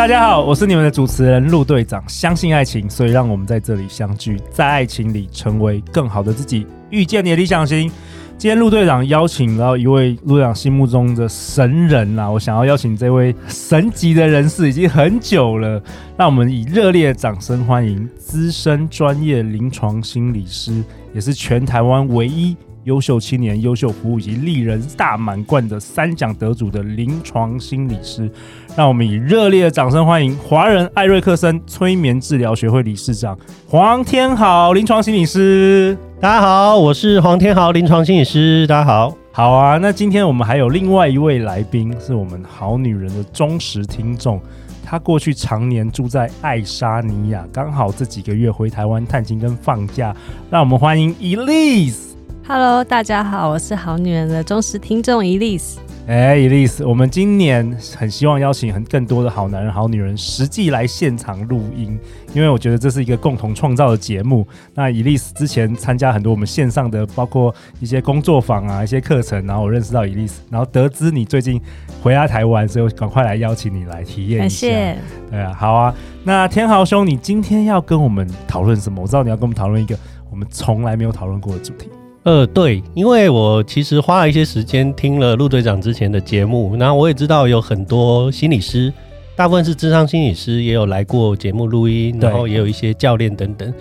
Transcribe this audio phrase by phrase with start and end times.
[0.00, 2.02] 大家好，我是你们的主持人陆队长。
[2.08, 6.66] 相信爱情，所以让我们在这里相聚，在爱情里成为更好的自己。
[6.88, 7.92] 遇见你的理想型。
[8.38, 15.78] 今天陆队长邀请到一位陆队长心目中的神人啊，我想要邀请这位神级的人士已经很久了，
[16.16, 20.82] 让我们以热烈的掌声欢迎资深专业临床心理师，
[21.12, 28.30] 也是全台湾唯一优秀青年、优秀服务以及丽人大满贯的三奖得主的临床心理师，
[28.76, 35.96] 让我们以热烈的掌声欢迎华人艾瑞克森催眠治疗学会理事长黄天豪临床心理师。
[36.20, 38.66] 大家好，我是黄天豪临床心理师。
[38.66, 39.78] 大家好，好啊。
[39.78, 44.40] 那今天我们还有另外一位来宾，是我们好女人的忠实听众。
[44.82, 50.14] 他过去常年住在爱沙尼亚，刚好这几个月回台湾探亲跟放假。
[50.50, 52.09] 让我们欢迎 Elise。
[52.52, 55.76] Hello，大家好，我是好女人的忠实听众 Elise。
[56.08, 57.64] 哎，Elise，我们今年
[57.96, 61.96] 很希望邀请很更多的好男人、好女人实际来现场录音，
[62.34, 64.44] 因为我觉得这是一个共同创造的节目。
[64.74, 71.62] 那 Elise 之前参加很多我们线上的，包括一些工作坊啊、一些课程，然后我认识到 Elise，然后得知你最近
[72.02, 74.66] 回来台湾，所以我赶快来邀请你来体验一下。
[74.66, 74.98] 谢谢。
[75.30, 75.94] 对啊，好啊。
[76.24, 79.00] 那天豪兄，你今天要跟我们讨论什么？
[79.00, 79.96] 我知道你要跟我们讨论一个
[80.28, 81.88] 我们从来没有讨论过的主题。
[82.22, 88.92] 呃，对，因为我其实花了一些时间听了陆队长之前的节目，然后我也知道有很多心理师，
[89.34, 93.72] 大部分是智商心理师，也有来过节目录音，然后也有一些教练等等。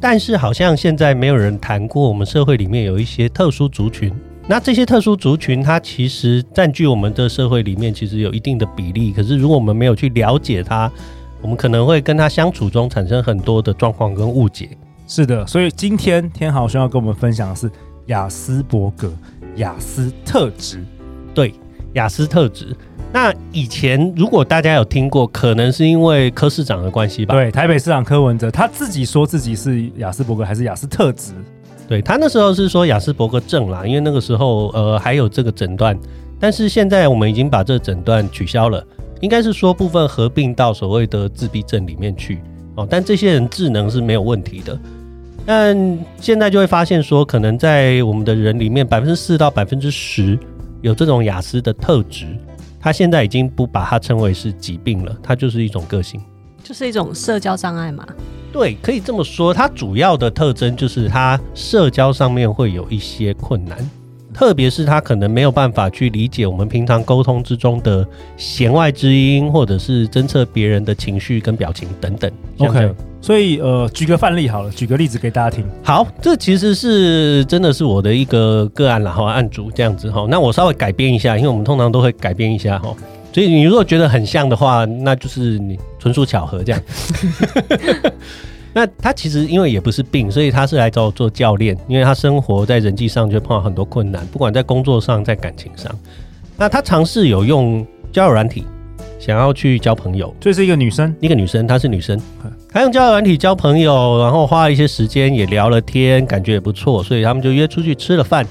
[0.00, 4.12] 但是好像现在没有人谈过我们社会里面有一些特殊族群。
[4.48, 9.12] 那这些特殊族群，它其实占据我们的社会里面其实有一定的比例。
[9.12, 10.90] 可是如果我们没有去了解它，
[11.40, 14.70] 我们可能会跟他相处中产生很多的状况跟误解。
[15.10, 17.68] 是的，所以今天天豪兄要跟我们分享的是
[18.06, 19.12] 雅斯伯格
[19.56, 20.84] 雅斯特质。
[21.34, 21.52] 对，
[21.94, 22.76] 雅斯特质。
[23.12, 27.34] 那以前如果大家有听过，可能是因为柯市长的关系吧？
[27.34, 31.32] 对，台北市长柯文哲他自己说自己是雅斯伯格还是雅斯特质？
[31.88, 35.98] 对，他那时候是说雅斯伯格症啦，因为那个时候呃还有这个诊断，
[36.38, 38.80] 但是现在我们已经把这个诊断取消了，
[39.20, 42.38] 应该是说部分合并到所谓的自闭症里面去
[42.76, 42.86] 哦。
[42.88, 44.78] 但这些人智能是没有问题的。
[45.52, 50.38] 但现在就会发现说，可能在我们的人里面，百分之四到百分之十
[50.80, 52.24] 有这种雅思的特质。
[52.78, 56.20] 他现在已经不把它称为是疾病了，它就是一种个性，
[56.62, 58.06] 就是一种社交障碍嘛。
[58.52, 59.52] 对，可以这么说。
[59.52, 63.76] 它主要的特征就是它社交上面会有一些困难。
[64.32, 68.06] 特别是他可能没有办法去理解我们平常沟通之中的
[68.36, 72.30] 弦外之音，或者是侦测别人的情绪跟表情等等。
[72.58, 75.64] OK，所以呃，举个范例好了，举个例子给大家听。
[75.82, 80.26] 好，这其实是真的是我的一个个案啦，哈，案主这样子哈。
[80.30, 82.94] 那我稍微改编一下，因为我们通常都会改编一下哈。
[83.32, 86.82] 所以你如果觉得很像的话，那就是你纯属巧合这样。
[88.72, 95.92] 那他其实因为也不是病，所以他是来找我做教练，因为他生活在人际上就碰到很多困难，不管在工作上，在感情上。
[96.56, 98.64] 那他尝试有用交友软体，
[99.18, 100.34] 想要去交朋友。
[100.40, 102.20] 这是一个女生，一个女生，她是女生，
[102.72, 108.46] 她用交友软体交朋友，然后花了一些时间也聊了天，感觉也不错，所以他们就约出去吃了饭。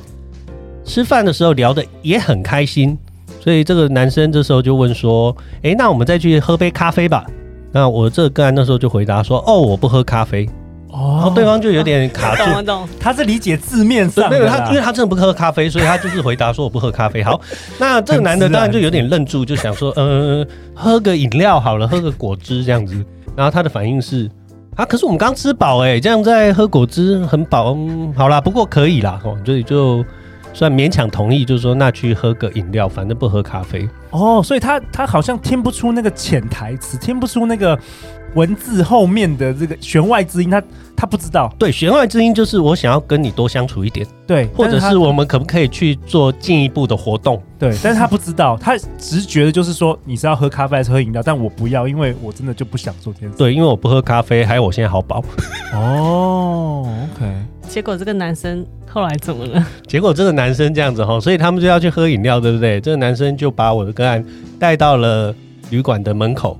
[0.83, 2.97] 吃饭的时候聊的也很开心，
[3.39, 7.25] 所以这个男生这时候就问说：“诶，那我们再去喝杯咖啡吧。”
[7.71, 10.45] 那我这个个案那时候就回答说：“哦，我不喝咖啡。”
[10.91, 12.43] 哦，然后对方就有点卡住。
[12.51, 14.31] 懂懂，他是理解字面上的。
[14.31, 17.39] 没有他，因为他真的不喝咖啡，所以他就是回答说：“我不喝咖啡。”好，
[17.79, 24.29] 那这个男的当然就有点愣住，就想说：“嗯、呃，喝个饮料好了，喝个果汁这样子。”然后他的反应是
[24.75, 27.73] ：“啊，可是我们刚吃饱哎，这样在喝果汁很饱。
[27.73, 30.05] 嗯，好啦，不过可以啦。”哦，所以就。
[30.51, 33.87] 算勉强同意，就是说那去喝个饮料，反正不喝咖啡。
[34.09, 37.77] 哦，所以他他好像听不出那个潜台词，听不出那个
[38.35, 40.61] 文字后面的这个弦外之音，他
[40.95, 41.53] 他不知道。
[41.57, 47.41] 对，弦外之音就是我想要跟你多相处一点，对，或者是我们可不可以去做进一步的活动？
[47.57, 53.35] 对，但是他不知道，他直觉的就是说你是要喝咖啡还是喝饮料，但我不要，因为我真的就不想做这件事。
[53.37, 55.23] 对，因为我不喝咖啡，还有我现在好饱。
[55.73, 57.25] 哦，OK。
[57.67, 59.63] 结果这个男生后来怎么了？
[59.85, 62.81] 结果这个男生这样子哈，所以他们就要去喝饮料，对不对？
[62.81, 64.25] 这个男生就把我的个案
[64.57, 65.33] 带到了
[65.69, 66.59] 旅馆的门口，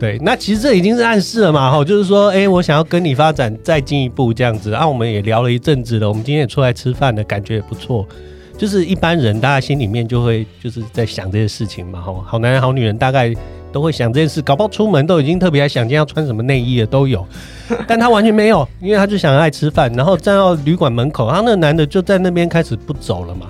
[0.00, 8.08] 对，那其实这已经是暗示了嘛，哈，就是说，哎、欸，我想要跟你发展再进一步这样子，啊，我们也聊了一阵子了，我们今天也出来吃饭的，感觉也不错。
[8.56, 13.30] 就是一般人，大家心里面就会就是在想这些事情嘛，哈，好男人好女人大概
[13.70, 17.26] 都会想这件事，搞不好出门都已经特别爱想今天要穿什么内衣了都有，
[17.86, 23.48] 但他完全没有，因为他就想爱吃饭，然后站到旅馆门口，然后那个男的就在那边开始不走了嘛，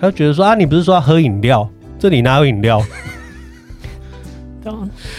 [0.00, 2.82] 他就觉得说啊，你不是说要喝饮料，这里哪有饮料？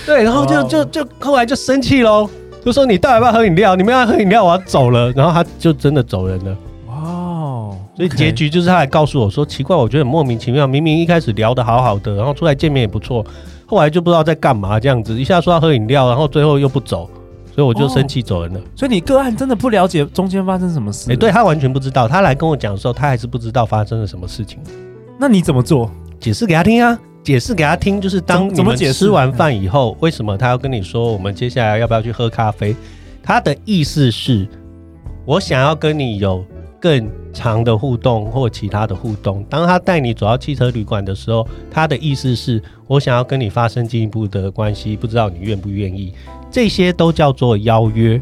[0.06, 2.30] 对，然后就就就后来就生气喽，
[2.64, 3.76] 就说你到底要不要喝饮料？
[3.76, 5.12] 你们要喝饮料，我要走了。
[5.14, 6.56] 然后他就真的走人了。
[6.88, 6.96] 哇，
[7.96, 13.26] 所以结局就是他来告诉我说，奇怪，我觉得很莫名其妙，明明一开始聊得好好的，然后出来见面也不错，
[13.66, 17.10] 后来就不知道在干嘛这样子，一下说要喝饮料，然后最后又不走，
[17.56, 18.60] 所以我就生气走人了。
[18.76, 21.12] 所以你个案真的不了解中间发生什么事？
[21.12, 24.60] 哎，对他完全不知道，他来跟我讲的时候，他还是不知道发生了什么事情。
[25.18, 25.90] 那你怎么做？
[26.20, 27.00] 解释给他听啊。
[27.24, 32.76] 解释给他听，就是当你们吃完饭以后，为什么他要跟你说我们接下来要不要去喝咖啡？
[33.22, 34.48] 他的意思是，
[35.26, 36.44] 我想要跟你有
[36.80, 39.46] 更长的互动或其他的互动。
[39.50, 46.14] 当他带你走到汽车旅馆的时候，他的意思是我想要跟你发生进一步的关系，不知道你愿不愿意？
[46.50, 48.20] 这些都叫做邀约。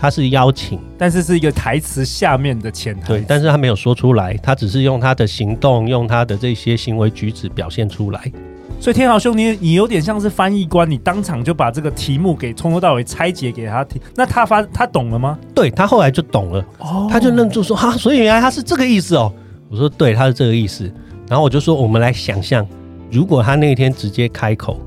[0.00, 3.08] 他是邀请，但是是一个台词下面的潜台词。
[3.08, 8.30] 对，但是他没有说出来，他只是用他的行动，用他的这些行为举止表现出来。
[8.78, 14.00] 所以天豪兄，你你有点像是翻译官，你当场就把这个题目给从头到尾拆解给他听。
[14.14, 15.38] 那他发他懂了吗？
[15.54, 19.32] 对，他后来就懂了，哦，他就愣住说：“哈，所以原来他是这个意思哦。”
[19.70, 20.92] 我说：“对，他是这个意思。”
[21.26, 22.66] 然后我就说：“我们来想象，
[23.10, 24.78] 如果他那天直接开口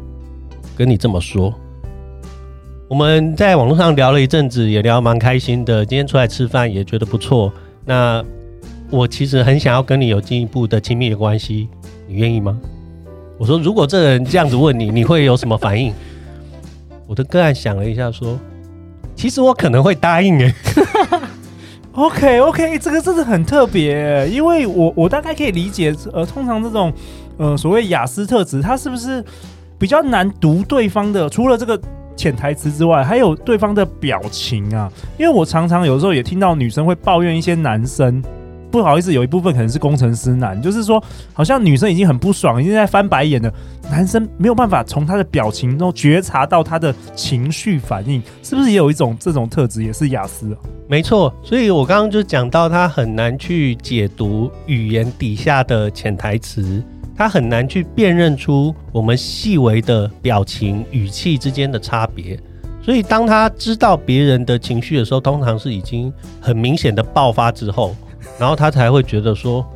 [0.77, 1.51] 跟你这么说。”
[2.89, 5.85] 我们在网络上聊了一阵子，也聊蛮开心的。
[5.85, 7.53] 今天出来吃饭也觉得不错。
[7.85, 8.25] 那
[8.89, 11.69] 我其实很想要跟你有进一步的亲密的关系，
[12.07, 12.59] 你愿意吗？
[13.37, 15.93] 我说，如果这人这样子问你，你会有什么反应？
[17.05, 18.39] 我的个案想了一下，说，
[19.15, 20.39] 其实我可能会答应。
[20.41, 20.51] 哎
[21.91, 26.91] ，OK OK，这个真的很特别，因为我我大概可以理解，呃，通常这种
[27.37, 29.23] 呃所谓雅思特质，它是不是
[29.77, 31.29] 比较难读对方的？
[31.29, 31.79] 除了这个。
[32.19, 34.91] 潜台词之外，还有对方的表情啊。
[35.17, 38.21] 因为我常常有时候也听到女生会抱怨一些男生，
[38.69, 41.01] 不好意思，有一部分可能是工程师男，就是说
[41.31, 43.49] 好像女生已经很不爽，已经在翻白眼了，
[43.89, 50.53] 男生没有办法从他的表情中觉察到他的情绪反应，是不是也有一种这种特质，也是雅思？
[50.89, 56.83] 没错，所以我刚刚就讲到他很难去解读语言底下的潜台词。
[57.19, 62.39] 他很难去辨认出我们细微的表情、语气之间的差别，
[62.81, 67.93] 所以当他知道别人的情绪的时候，通常是已经很明显的爆发之后，
[68.39, 69.67] 然后他才会觉得说：“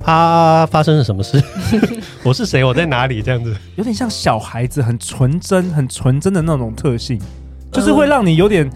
[0.00, 1.38] 他发生了什么事？
[2.24, 2.64] 我是谁？
[2.64, 7.20] 我在哪里？”这样子有点像小孩子很纯真、很纯真的那种特性，
[7.70, 8.66] 就是会让你有点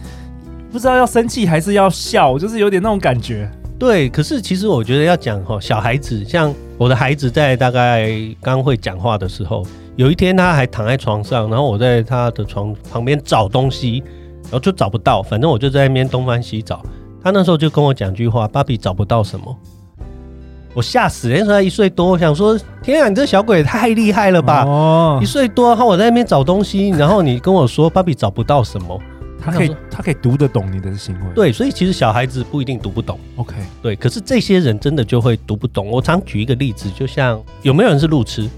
[0.71, 3.51] 不知道要生气还是要笑，就是有点那种感觉。
[3.79, 8.11] 对，可是其实我觉得要讲齁，小孩子像我的孩子，在大概
[8.41, 9.63] 刚会讲话的时候，
[9.97, 14.03] 有一天他还躺在床上，然后我在他的床旁边找东西，
[14.45, 16.83] 然后就找不到，反正我就在那边东翻西找。
[17.23, 19.55] 他那时候就跟我讲句话：“芭比找不到什么。”
[20.73, 28.99] 我吓死了，那时候他一岁多，我想说：“天啊，你这小鬼也太厉害了吧！”哦，一岁多，然后我在那边找东西，然后你跟我说芭比找不到什么。
[29.43, 31.35] 他可以，他可以读得懂你的行为。
[31.35, 33.19] 对，所以其实小孩子不一定读不懂。
[33.37, 35.89] OK，对，可是这些人真的就会读不懂。
[35.89, 38.49] 我常举一个例子，就像有没有人是路痴？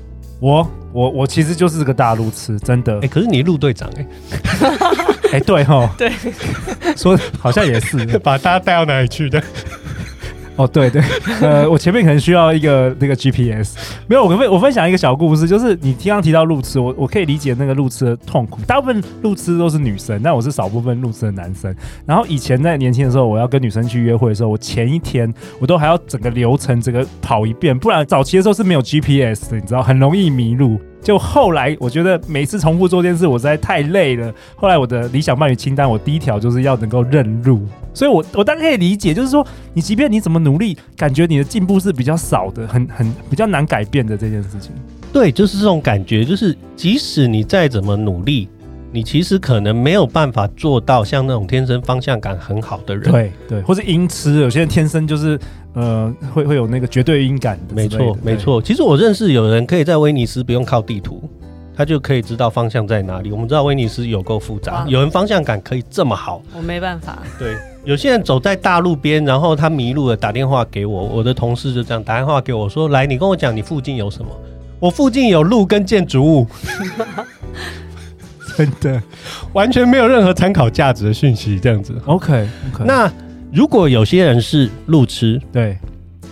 [0.41, 2.95] 我，我，我其实就是个大路痴，真的。
[2.97, 4.69] 哎、欸，可是你路队长哎、欸，
[5.29, 6.11] 哎、欸， 对哈， 对，
[6.97, 9.43] 说好像也是 把大家带到哪里去的。
[10.56, 11.02] 哦，对对，
[11.40, 13.75] 呃，我前面可能需要一个那个 GPS，
[14.06, 21.75] 没有，我分我分享一个小故事，就是你刚刚提到路痴，我我可以理解那个路痴的痛苦，大部分路痴都是女生，但我是少部分路痴的男生。
[22.04, 30.78] 然后以前在年轻的时候，我要跟女生去约会的时候，我前一天我都还要整个流程整个跑一遍，不然早期的时候是没有 GPS 的，你知道，很容易迷路。
[31.02, 34.32] 就后来，我觉得每次重复做这件事，我实在太累了。
[34.54, 37.66] 后来我的理想伴侣清单，我第一条就是要能够认路。
[37.92, 39.44] 所以我，我我大概可以理解，就是说，
[39.75, 44.71] 你即便你怎么努力，感觉你的进步是比较少的，很很比较难改变的这件事情。
[45.12, 48.49] 对，就是这种感觉，就是即使你再怎么努力。
[48.93, 55.39] 你其实可能没有办法做到像那种天生方向感很好的人，对对，或是音痴，有些人天生就是
[55.73, 57.75] 呃会会有那个绝对音感的。
[57.75, 61.23] 没错没错，其实我认识有人可以在威尼斯不用靠地图，
[61.75, 63.33] 他就可以知道方向在哪里。
[63.33, 67.23] 我们知道威尼斯有够复杂，有人方向感可以这么好，我没办法。
[67.39, 74.29] 对，有些人走在大路边，然后他迷路了，打电话给我，我的同事就这样打电话给我说：“来，你跟我讲你附近有什么？
[74.79, 76.47] 我附近有路跟建筑物。”
[78.56, 79.02] 真的
[79.52, 81.94] 完全没有任何参考价值的讯息，这样子。
[82.06, 82.47] OK。
[82.85, 83.11] 那
[83.52, 85.76] 如果有些人是路痴，对，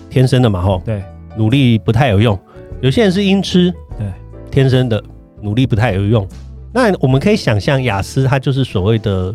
[0.08, 1.02] 天生的嘛吼，对，
[1.36, 2.36] 努力不太有用；
[2.80, 4.06] 有些人是音痴，对，
[4.50, 5.02] 天生的
[5.42, 6.26] 努力不太有用。
[6.72, 9.34] 那我们可以想象，雅思它就是所谓的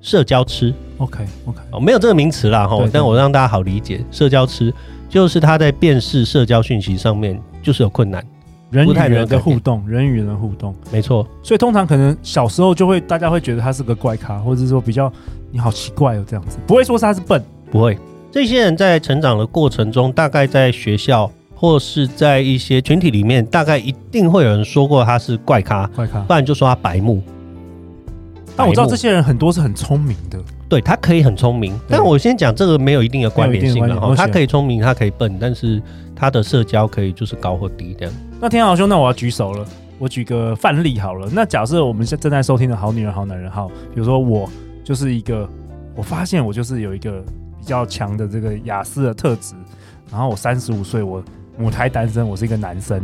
[0.00, 0.72] 社交痴。
[0.98, 4.72] OK OK，哦，没有这个名词啦吼，但我让大家好理解，社交痴
[5.08, 8.24] 就是他在辨识社交讯息上面就是有困难。
[8.70, 11.26] 人与人的互动，人与人互动，没错。
[11.42, 15.12] 所以通常可能小时候就会，大家会觉得他是个怪咖，或者是说比较
[15.52, 17.96] 你好奇怪哦这样子，不会说是他是笨，不会。
[18.32, 27.22] 这些人在成长的过程中，大概在学校或是在一些群体里面，大概一定会有人说过他是怪咖，怪咖，不然就说他白目。
[28.56, 35.80] 但我知道这些人很多是很聪明的，对，他可以很聪明，但我先讲这个没有一定的关联性，然后他可以聪明，他可以笨，但是
[36.14, 38.14] 他的社交可以就是高或低这样。
[38.38, 39.66] 那天豪兄，那我要举手了，
[39.98, 41.26] 我举个范例好了。
[41.32, 44.46] 那假设我们现正在收听的好女人、好男人，好，比如说我
[44.84, 45.48] 就是一个，
[45.94, 47.22] 我发现我就是有一个
[47.58, 49.54] 比较强的这个雅思的特质，
[50.10, 51.22] 然后我三十五岁，我
[51.56, 53.02] 母胎单身，我是一个男生，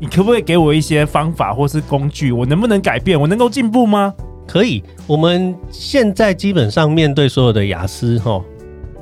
[0.00, 2.32] 你可不可以给我一些方法或是工具？
[2.32, 3.20] 我能不能改变？
[3.20, 4.14] 我能够进步吗？
[4.46, 8.42] 可以，我们现在基本上面对所有的雅思哈，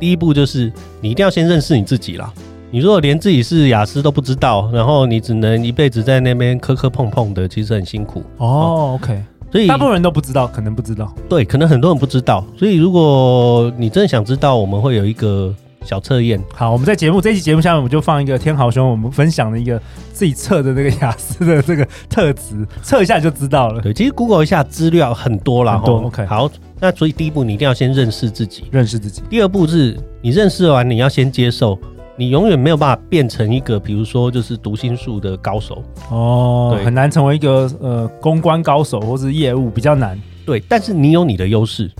[0.00, 2.34] 第一步就是你一定要先认识你自己啦。
[2.70, 8.98] 你如果连自己是雅思都不知道，然后你只能一辈子在那边磕磕碰碰的，其实很辛苦哦。
[9.00, 11.14] OK，所以大部分人都不知道，可能不知道。
[11.28, 12.44] 对，可能很多人不知道。
[12.56, 15.54] 所以如果你真的想知道，我们会有一个。
[15.84, 19.80] 小测验，好，我们在节目这一期节目下面，我们就放一个天豪兄我们分享的一个
[20.12, 23.80] 自己测的那个雅思的这个特质，测一下就知道了。
[23.80, 25.76] 对，其实 Google 一下资料很多啦。
[25.76, 26.00] 很多。
[26.00, 29.22] OK，好，那所以第一步你一定要先认识自己，认识自己。
[29.30, 31.78] 第二步是你认识完，你要先接受，
[32.18, 40.18] 你永远没有办法变成一个，比如说就是读心术的高手哦，很难成为一个呃公关高手或是业务比较难。
[40.46, 41.90] 对，但是你有你的优势。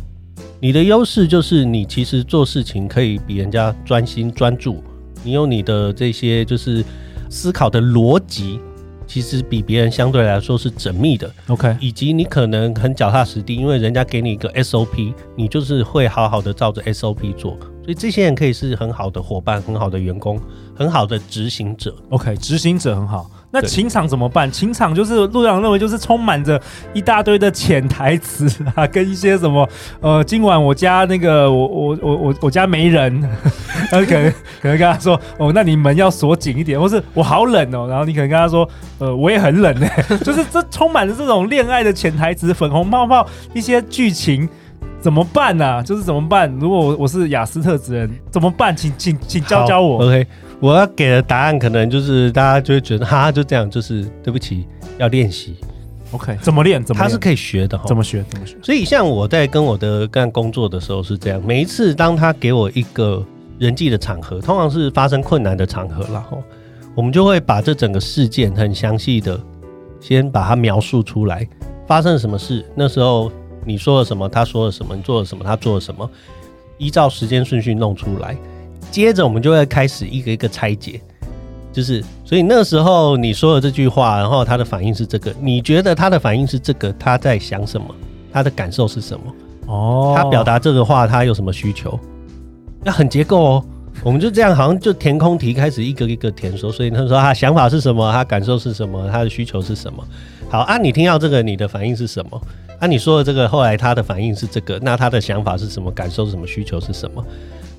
[0.58, 4.82] 你的优势就是你其实做事情可以比人家专心专注，
[5.22, 6.82] 你有你的这些就是
[7.28, 8.58] 思考的逻辑，
[9.06, 11.30] 其实比别人相对来说是缜密的。
[11.48, 20.36] OK，以及你可能很脚踏实地，因为人家给你一个 SOP，你就是会好好的照着 SOP 做，所以这些人可以是很好的伙伴、很好的员工、
[20.74, 21.94] 很好的执行者。
[22.08, 23.30] OK，执行者很好。
[23.52, 24.50] 那情场怎么办？
[24.50, 26.60] 情场就是路长认为就是充满着
[26.92, 29.66] 一大堆的潜台词啊，跟一些什么
[30.00, 33.20] 呃，今晚我家那个我我我我我家没人，
[33.92, 39.86] 然后可能可能跟他说哦，那你门要锁紧一点，或是我好冷哦，然后你可能跟他说呃，我也很冷呢，
[40.24, 43.24] 就是这充满着这种恋爱的潜台词、粉红泡泡
[43.54, 44.46] 一些剧情，
[45.06, 45.80] 怎么办呢、啊？
[45.80, 46.52] 就是怎么办？
[46.58, 48.76] 如果我我是雅斯特职人，怎么办？
[48.76, 50.04] 请请请教教我。
[50.04, 50.26] OK。
[50.58, 54.66] 我要给的答案可能就是大家就会觉得哈，就这样，就是对不起，
[54.98, 55.54] 要练习。
[56.10, 56.82] OK，怎么练？
[56.82, 57.08] 怎么练？
[57.08, 57.84] 他是可以学的哈。
[57.86, 58.24] 怎么学？
[58.28, 58.56] 怎么学？
[58.60, 63.24] 所以像我在跟我的干工作的时候是这样，每一次当他给我一个
[63.60, 66.42] 人际的场合，通常是发生困难的场合，然后
[66.96, 69.38] 我们就会把这整个事件很详细的
[70.00, 71.46] 先把它描述出来，
[71.86, 73.30] 发生了什么事，那时候
[73.66, 76.08] 你说了什么，他说了什么，你做了什么，他做了什么，
[76.78, 78.36] 依照时间顺序弄出来。
[78.90, 81.00] 接着我们就会开始一个一个拆解，
[81.72, 87.86] 就是所以那时候你说了这句话，然后他的反应是这个，你觉得他的反应是这个，他在想什么？
[88.32, 89.34] 他的感受是什么？
[89.66, 91.98] 哦，他表达这个话，他有什么需求？
[92.84, 93.64] 那很结构哦。
[94.04, 98.12] 我们就这样，好像就填空题开始一个一个填说，所以他说他想法是什么？
[98.12, 99.08] 他感受是什么？
[99.10, 100.04] 他的需求是什么？
[100.48, 102.40] 好啊，你听到这个，你的反应是什么？
[102.78, 105.90] 啊，你说的这个，后来他的反应是这个，那他的想法是什么？
[105.92, 106.46] 感受是什么？
[106.46, 107.24] 需求是什么？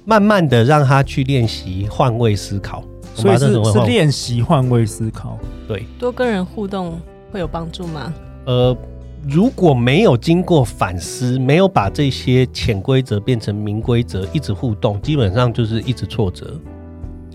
[0.06, 5.38] 慢慢的让他去练习换位思考，所以是是练习换位思考。
[5.68, 7.00] 对，多跟人互动
[7.32, 8.14] 会有帮助吗？
[8.46, 8.76] 呃，
[9.28, 16.58] 如果没有经过反思，没有把这些潜规则变成明规则，一直互动，基本上就是一直挫折。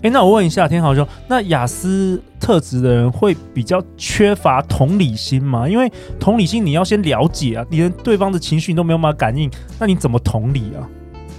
[0.03, 5.67] 哎、欸，那我问一下天豪兄，那雅思特质的人会比较缺乏同理心吗？
[5.67, 10.83] 因为同理心你要先了解啊，你连对方的情绪你都没有办法感应，那你怎么同理啊？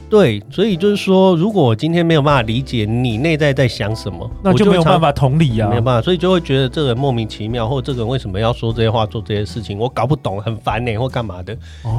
[0.08, 11.54] 对，所以就是说，如果我今天没有办法理解你内在在想什么，那就没有办法同理啊，没有办法，所以就会觉得这个人莫名其妙，或者这个人为什么要说这些话、做这些事情，我搞不懂，很烦呢、欸，或干嘛的。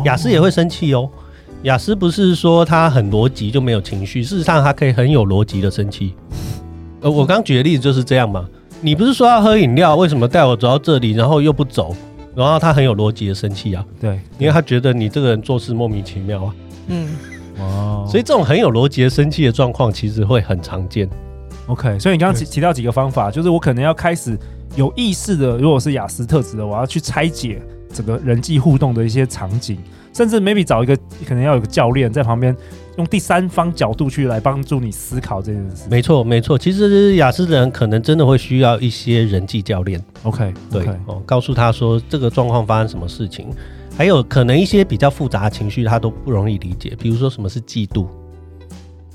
[0.05, 1.07] 亚、哦、斯也会生气哦。
[1.63, 6.13] 雅思不是说他很逻辑就没有情绪，事实上他可以很有逻辑的生气。
[7.05, 8.49] 呃，我刚举的例子就是这样嘛。
[8.81, 11.95] 你不是说要喝饮料，为什么带我走到这里，然后又不走？
[12.35, 13.85] 然后他很有逻辑的生气啊。
[14.01, 16.55] 对，因为他觉得你这个人做事莫名其妙啊。
[16.87, 17.15] 嗯。
[17.61, 21.07] 哦，所以这种很有逻辑的生气的状况，其实会很常见。
[21.67, 24.35] OK，所以你刚刚提提到几个方法，就是我可能要开始
[24.75, 27.61] 有意识的，如果是雅思特质的，我要去拆解
[27.95, 29.77] 整个人际互动的一些场景，
[30.13, 32.53] 甚至 maybe 找一个可能要有个教练在旁边，
[32.97, 35.87] 用第三方角度去来帮助你思考这件事。
[35.89, 36.57] 没错，没错。
[36.57, 40.03] 其实雅思的人可能真的会需要一些人际教练。
[40.23, 43.47] OK，对哦，告诉他说这个状况发生什么事情，
[43.97, 48.05] 还有可能一些比较复杂的情绪他都不容易理解，比如说什么是嫉妒。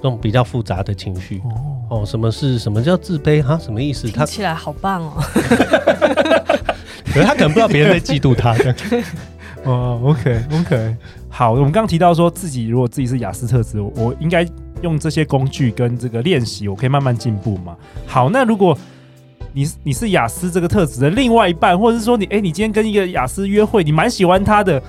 [0.03, 1.43] 这种比较复杂的情绪
[1.91, 3.59] 哦，什么是什么叫自卑哈？
[3.59, 4.09] 什么意思？
[4.09, 5.23] 听起来好棒哦。
[7.13, 8.57] 可是他可能不知道别人在嫉妒他。
[9.65, 10.97] 哦，OK OK，
[11.29, 14.47] 好，我们刚刚提到说自己如果自己是雅思特质，我应该
[14.81, 17.77] 用这些工具跟这个练习，我可以慢慢进步嘛。
[18.07, 18.77] 好，那如果
[19.53, 24.83] 你你是雅思这个特质的另外一半，或者是说你哎、欸，你今天跟一个雅思约会，你蛮喜欢他的。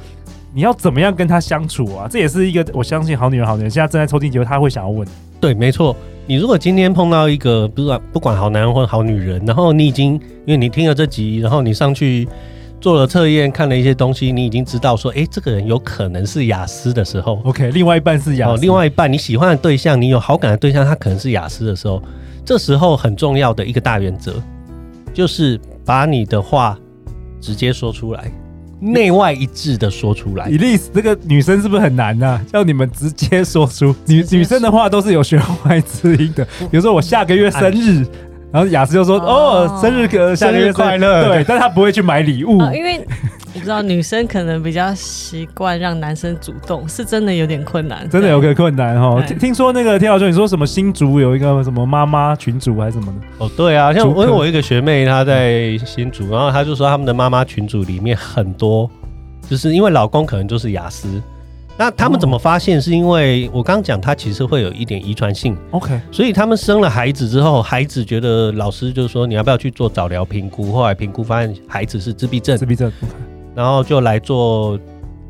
[0.53, 2.09] 你要怎么样跟他相处啊？
[2.09, 5.07] 这也是一个我相信好女人好女人现在正在抽听节目，他会想要问。
[5.39, 5.95] 对，没错。
[6.27, 10.13] 你如果今天碰到一个不管不管好男人或好女人，然后你已经
[10.45, 12.27] 因为你听了这集，然后你上去
[12.79, 22.01] 做了测验，看了一些东西，你已经知道说，哎，这个人有可能是雅思的时候，OK，另外一半是雅思，哦，另外一半你喜欢的对象，你有好感的对象，他可能是雅思的时候，
[22.45, 24.33] 这时候很重要的一个大原则
[25.13, 26.77] 就是把你的话
[27.41, 28.31] 直接说出来。
[28.81, 30.49] 内外一致的说出来。
[30.49, 32.41] Elise，这个女生是不是很难呢、啊？
[32.51, 36.43] 叫你们直接说出女女生的话都是有弦外之音的。
[36.59, 38.03] 比如说我下个月生日，
[38.51, 42.99] 然后雅思就说：“哦，哦生日可下个月快乐。”对，但他不会去买礼物，哦、因为。
[43.61, 49.21] 我不知道女生可能比较习惯让男生主动，是真的有点困难，真的有个困难哈。
[49.21, 53.45] 听听说那个天豪兄，你说什么新竹有一个什么妈妈群组还是什么的？
[53.45, 58.89] 哦，对啊，像我有我一个学妹，她在新竹，然后她就说他们的妈妈群组里面很多，
[59.47, 61.21] 就是因为老公可能就是雅思，
[61.77, 62.81] 那他们怎么发现？
[62.81, 72.91] 是因为我刚刚讲，他其实会有一点遗传性，OK，所以他们生了孩子之后，孩子觉得老师就说你要不要去做早疗评估，后来评估发现孩子是自闭症，自闭症。
[73.55, 74.79] 然后就来做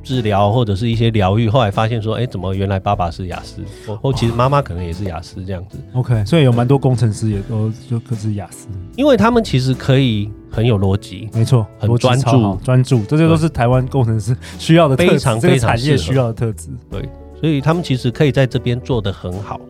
[0.03, 3.61] 治疗或者是一些疗愈，后来发现说，哎，怎么原来爸爸是雅思，
[4.01, 5.77] 或其实妈妈可能也是雅思这样子。
[5.93, 16.69] OK，所以有蛮多工程师也都就各自雅思，因为他们其实可以很有逻辑，没错，很专注，专注，这些都是台湾工程师需要的特质，非常非常产业需要的特质。
[16.89, 17.07] 对，
[17.39, 19.61] 所以他们其实可以在这边做得很好。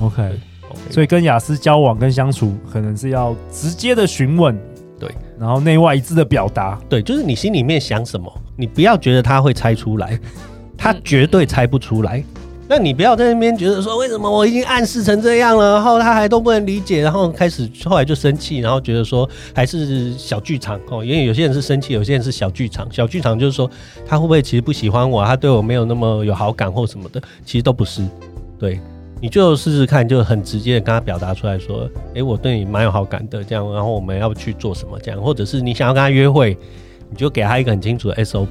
[0.00, 4.58] OK，OK，所以跟雅思交往跟相处，可能是要直接的询问。
[4.98, 10.18] 对，然后内外一致的表达，对，就是你心里面想什么，你不要觉得他会猜出来，
[10.76, 12.22] 他绝对猜不出来。
[12.66, 22.90] 那你不要在那边觉得说，为什么我已经暗示成这样了，然后他还都不能理解，然后开始后来就生气，然后觉得说还是小剧场哦，因为有些人是生气，有些人是小剧场。
[22.90, 23.70] 小剧场就是说
[24.06, 28.02] 他会不会其实不喜欢我，他对我没有那么有好感或什么的，其实都不是，
[28.58, 28.80] 对。
[29.24, 36.54] 你就试试看，就很直接的跟他表达出来说，哎、欸，我对你蛮有好感的，这样，然后我们要去做什么，这样，或者是你想要跟他约会，
[37.08, 38.50] 你就给他一个很清楚的 SOP，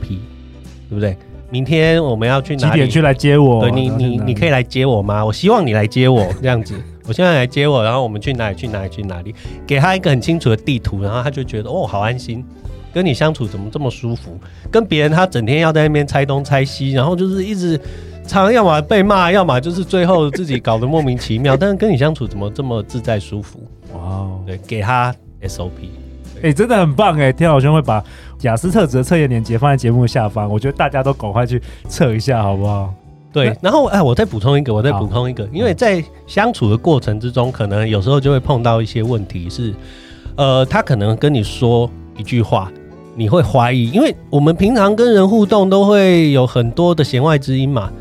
[0.90, 1.16] 对不对？
[1.52, 2.72] 明天我们要去哪里？
[2.72, 3.62] 几点去来接我？
[3.62, 5.24] 对你，你你可以来接我吗？
[5.24, 6.74] 我希望你来接我，这样子，
[7.06, 8.56] 我现在来接我，然后我们去哪里？
[8.56, 8.90] 去哪里？
[8.90, 9.36] 去哪里？
[9.68, 12.44] 给他一个很清楚的地图，然后他就觉得哦，好安心，
[12.92, 14.40] 跟你相处怎么这么舒服？
[14.72, 17.80] 跟别人他整天要在那边猜东猜西，然后就是一直。
[18.26, 21.56] 常要么被骂，要么就是最后自己搞得莫名其妙。
[21.58, 23.60] 但是跟你相处怎么这么自在舒服？
[23.94, 25.70] 哇哦，对，给他 SOP，
[26.38, 27.32] 哎、欸，真的很棒哎！
[27.32, 28.04] 天豪兄会把
[28.42, 32.94] 亚斯特质的测验链接放在节目下方，我觉得大家都赶快去测一下，好不好？
[33.32, 39.74] 对，然后哎，我再补充一个，我再补充一个，因为在相处的过程之中，可能有时候就会碰到一些问题是，是
[40.36, 42.72] 呃，他可能跟你说一句话，
[43.16, 47.92] 你会怀疑，因为我们平常跟人互动都会有很多的弦外之音嘛。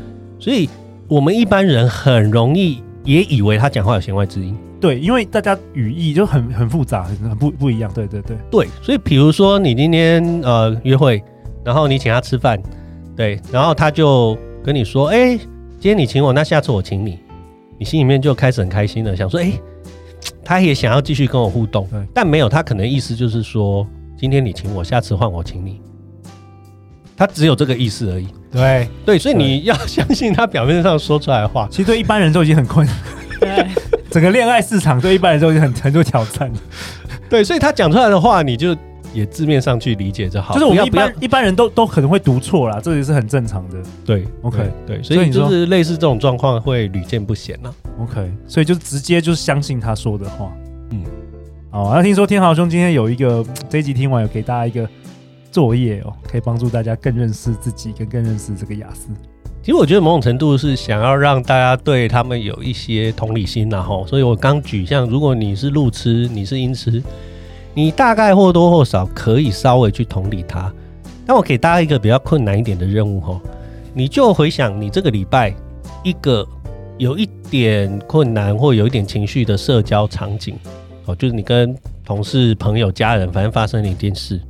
[0.43, 0.69] 所以，
[1.07, 4.53] 我们一般人很容易也以为他讲话有弦外之音。
[4.81, 7.89] 对，因为大家语义就很很复杂，很很不不一样。
[7.93, 11.23] 对对对对，所以比如说你今天呃约会，
[11.63, 12.61] 然后你请他吃饭，
[13.15, 17.19] 对，然后他就跟你说：“哎，今天你请我，那下次我请你。”
[17.79, 19.53] 你心里面就开始很开心了，想说：“哎，
[20.43, 23.87] 他也想要继续跟我互动。”但没有，他可能意思就是说
[24.19, 25.79] ：“今天你请我，下次换我请你。”
[27.15, 28.27] 他只有这个意思而已。
[28.53, 32.95] 对对，所以你要相信他表面上说出来的话，其实对一般人都已经很困难。
[33.39, 33.67] 对，
[34.11, 36.51] 整个恋爱市场对一般人都已经很很多挑战。
[37.27, 38.77] 对，所以他讲出来的话，你就
[39.11, 40.53] 也字面上去理解就好。
[40.53, 43.77] 就是我们一般一般人都都可能会读错啦，这也是很正常的。
[44.05, 47.73] 对，OK，对，对，所以就是类似这种状况会屡见不鲜了。
[47.99, 50.51] OK，所以就直接就是相信他说的话。
[50.91, 51.03] 嗯，
[51.71, 54.87] 好，那听说天豪兄今天有一个这一集听完有给大家一个。
[55.53, 59.09] 作业哦，可以帮助大家更认识自己，跟更认识这个雅思。
[59.61, 67.01] 其实我觉得某种程度是想要让大家对他们有一些同理心，然后，所以我刚举像，如果你是路痴，你是音痴，
[67.75, 70.73] 你大概或多或少可以稍微去同理他。
[71.25, 73.39] 那我给大家一个比较困难一点的任务哈，
[73.93, 75.53] 你就回想你这个礼拜
[76.03, 76.45] 一个
[76.97, 80.55] 有一点困难或有一点情绪的社交场景
[81.05, 84.41] 哦，就是你跟同事、朋友、家人，反正发生了一件事，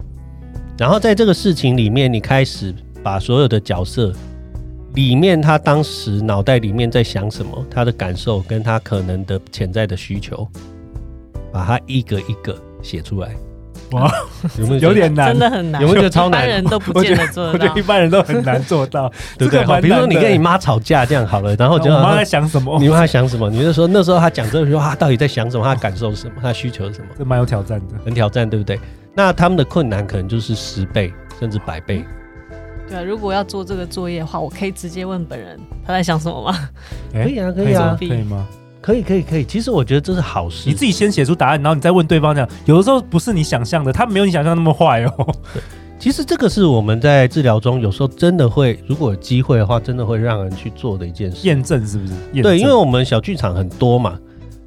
[0.77, 4.11] 然后在这个事情里面，你开始把所有的角色
[4.95, 10.47] 里面他当时脑袋里面在想什么，他的感受跟他可能的潜在的需求，
[11.51, 13.29] 把它一个一个写出来。
[13.91, 14.11] 哇，
[14.57, 15.27] 有没有有点难？
[15.27, 16.41] 真的很难，有没有觉得超难？
[16.41, 17.53] 一般人都不见得做得到。
[17.53, 19.07] 我觉得一般人都很难做到，
[19.37, 19.63] 对不对？
[19.63, 22.75] 好，比如说你跟你妈吵架这样好了，然后就我妈在想什么？
[22.81, 23.47] 你妈在想什么？
[23.51, 25.63] 你就说那时候她讲这个时候，她到底在想什么？
[25.63, 26.33] 她的感受是什么？
[26.41, 27.07] 她的需求是什么？
[27.19, 28.79] 这蛮有挑战的，很挑战，对不对？
[29.15, 32.03] 那他们的困难可能就是十倍甚至百倍。
[32.87, 36.69] 对啊，如果要做这个作业的话，我可以直接问本人他在想什么吗？
[37.11, 38.47] 可以啊，可以啊，可以吗？
[38.81, 39.45] 可以，可以，可以。
[39.45, 40.67] 其实我觉得这是好事。
[40.67, 42.35] 你自己先写出答案，然后你再问对方。
[42.35, 45.35] 这样有的时候不是你想象的，他没有你想象那么坏哦。
[45.97, 51.47] 其实这个是我们在治疗中有时候真的会，如果有机会的话，真的会让人去做的一件事。
[51.47, 52.13] 验证是不是？
[52.41, 54.19] 对，因为我们小剧场很多嘛，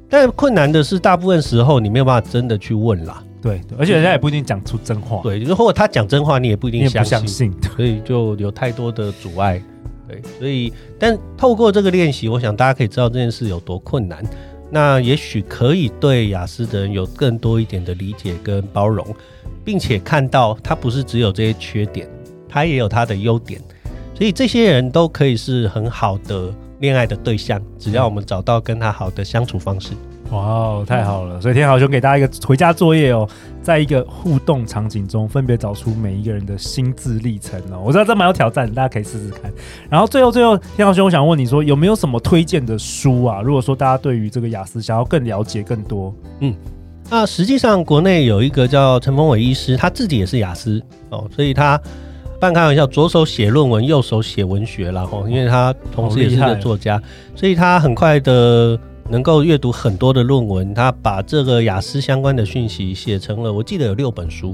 [0.09, 3.21] 但困难的是大部分时候你没有办法真的去问啦。
[3.41, 5.21] 对，而且人家也不一定讲出真话。
[5.23, 7.17] 对，如果他讲真话，你也不一定相信。
[7.17, 9.61] 相信， 所以就有太多的阻碍。
[10.07, 14.23] 对，所以但透过这个练习，我想大家可以知道这件事有多困难。
[14.69, 19.05] 那也许可以对雅思的人有更多一点的理解跟包容，
[19.63, 22.09] 并且看到他不是只有这些缺点，
[22.49, 23.61] 他也有他的优点，
[24.13, 29.91] 所以这些人都可以是很好的恋爱的对象，只要我们找到跟他好的相处方式。
[30.29, 31.39] 哇哦，太好了！
[31.39, 33.27] 所以天豪兄给大家一个回家作业哦，
[33.61, 37.81] 在一个互动场景中，分别找出每一个人的心智历程哦。
[37.81, 39.49] 我知道这蛮有挑战，大家可以试试看。
[39.89, 43.41] 然后最后最后，天豪兄，我想问你说，有没有什么推荐的书啊？
[43.41, 46.53] 如果说大家对于这个雅思想要更了解更多，嗯，
[47.09, 51.79] 那实际上国内有一个叫陈峰伟医师，他自己也是雅思哦，所以他
[52.37, 57.01] 半开玩笑，左手写论文，右手写文学，然后因为他同时也是个作家，
[57.33, 58.77] 所以他很快的。
[59.09, 64.53] 能够阅读很多的论文，他把这个雅思相关的讯息写成了，我记得有六本书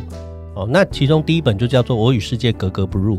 [0.56, 0.68] 哦。
[0.70, 3.16] 那其中第一本就叫做《我与世界格格不入》，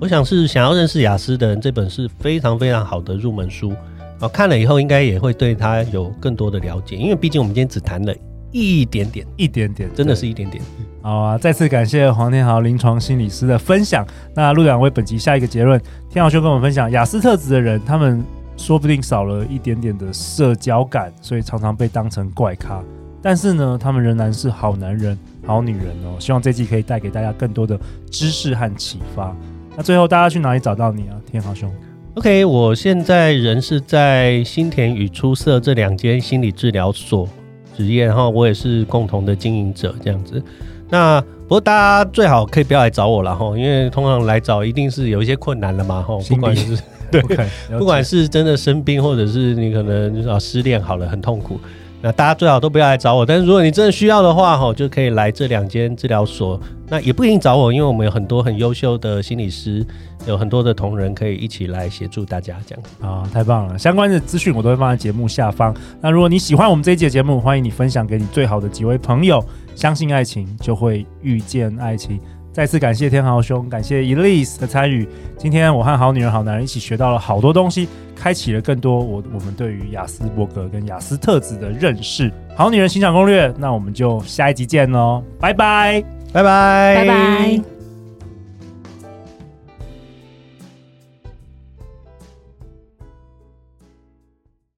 [0.00, 3.72] 我想是想要认识雅思的人，这本是非常非常好的入门书
[4.20, 4.28] 哦。
[4.28, 8.14] 看了以后，应该也会对他有更多的了解，因为毕竟我们今天只谈了
[8.52, 10.62] 一点点，一点点，真的是一点点。
[11.02, 14.06] 好啊，再次感谢黄天豪临床心理师的分享。
[14.36, 18.24] 那陆两位本集下一个结论，天豪兄跟我们分享雅思特质的人，他们。
[18.62, 22.80] 说不定少了一点点的社交感，所以常常被当成怪咖。
[23.20, 26.14] 但是呢，他们仍然是好男人、好女人哦。
[26.20, 27.76] 希望这季可以带给大家更多的
[28.08, 29.34] 知识和启发。
[29.76, 31.68] 那最后，大家去哪里找到你啊，天豪兄
[32.14, 37.28] ？OK，我现在人是在新田与出色这两间心理治疗所
[37.76, 40.40] 职业，然后我也是共同的经营者，这样子。
[40.88, 46.78] 那不过大家最好可以不要来找我了哈，因为通常来找一定是有一些困难了嘛哈，不管是。
[47.12, 47.46] 对，okay,
[47.78, 51.60] 不管是真的生病，或者是你可能啊失恋好了很痛苦，
[52.00, 53.24] 那大家最好都不要来找我。
[53.24, 56.60] 但是如果你真的需要的话，哈，就可以来这两间治疗所。
[56.88, 59.82] 那也不一定找我，因为我们有很多很优秀的心理师，
[60.26, 62.54] 有很多的同仁可以一起来协助大家。
[62.66, 63.78] 这样啊，太棒了！
[63.78, 65.74] 相关的资讯我都会放在节目下方。
[66.02, 69.42] 那如果你喜欢我们这一节节目，欢迎你分享给你最好的几位朋友。
[69.74, 72.20] 相信爱情，就会遇见爱情。
[72.52, 75.08] 再次感谢天豪兄，感谢 Elise 的参与。
[75.38, 82.30] 今天我和好女人、好男人一起学到了好多东西，开启了更多我我们对于雅斯伯格跟雅斯特子的认识。
[82.54, 87.71] 好女人欣赏攻略，那我们就下一集见喽，拜拜，拜拜，拜拜。